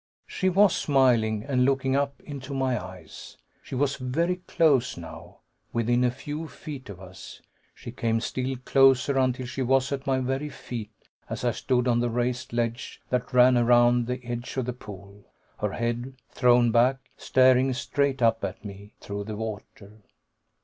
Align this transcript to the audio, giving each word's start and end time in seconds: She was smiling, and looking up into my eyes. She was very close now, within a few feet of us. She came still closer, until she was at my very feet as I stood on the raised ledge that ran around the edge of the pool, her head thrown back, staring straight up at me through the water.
She 0.25 0.49
was 0.49 0.75
smiling, 0.75 1.43
and 1.47 1.63
looking 1.63 1.95
up 1.95 2.19
into 2.21 2.55
my 2.55 2.83
eyes. 2.83 3.37
She 3.61 3.75
was 3.75 3.97
very 3.97 4.37
close 4.47 4.97
now, 4.97 5.41
within 5.73 6.03
a 6.03 6.09
few 6.09 6.47
feet 6.47 6.89
of 6.89 6.99
us. 6.99 7.39
She 7.75 7.91
came 7.91 8.19
still 8.19 8.57
closer, 8.65 9.19
until 9.19 9.45
she 9.45 9.61
was 9.61 9.91
at 9.91 10.07
my 10.07 10.17
very 10.17 10.49
feet 10.49 10.89
as 11.29 11.45
I 11.45 11.51
stood 11.51 11.87
on 11.87 11.99
the 11.99 12.09
raised 12.09 12.51
ledge 12.51 12.99
that 13.11 13.31
ran 13.31 13.55
around 13.59 14.07
the 14.07 14.25
edge 14.25 14.57
of 14.57 14.65
the 14.65 14.73
pool, 14.73 15.23
her 15.59 15.73
head 15.73 16.15
thrown 16.31 16.71
back, 16.71 16.97
staring 17.15 17.71
straight 17.73 18.23
up 18.23 18.43
at 18.43 18.65
me 18.65 18.93
through 19.01 19.25
the 19.25 19.35
water. 19.35 20.01